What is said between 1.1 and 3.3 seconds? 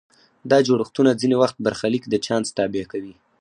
ځینې وخت برخلیک د چانس تابع کوي.